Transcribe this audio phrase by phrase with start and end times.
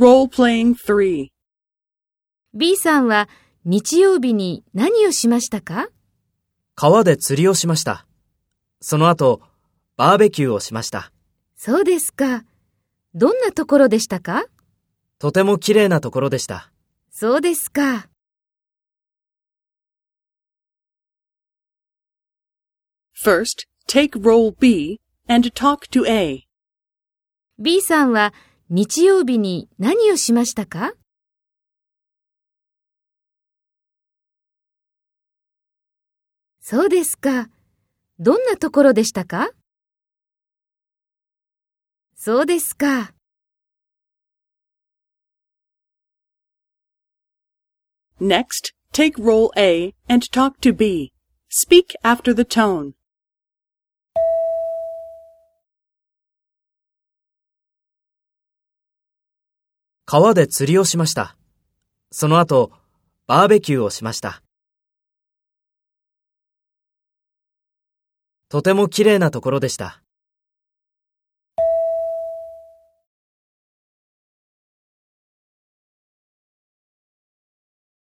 [0.00, 1.26] Role-playing 3.
[2.54, 3.28] B さんは
[3.64, 5.88] 日曜日に何をしましたか？
[6.76, 8.06] 川で釣りをしました。
[8.80, 9.42] その後、
[9.96, 11.10] バーベキューをしました。
[11.56, 12.44] そうですか。
[13.12, 14.44] どんなところでしたか？
[15.18, 16.70] とても綺麗なところでした。
[17.10, 18.08] そうですか。
[23.20, 26.46] First, take role B and talk to A.
[27.58, 28.32] B さんは
[28.70, 30.92] 日曜日に何をしましたか
[36.60, 37.48] そうですか。
[38.18, 39.52] どんなところでしたか
[42.14, 43.14] そうですか。
[48.20, 51.14] Next, take role A and talk to B.
[51.48, 52.97] Speak after the tone.
[60.10, 61.36] 川で釣りをしました。
[62.10, 62.72] その後、
[63.26, 64.42] バーベキューをしました。
[68.48, 70.00] とても綺麗なところでした。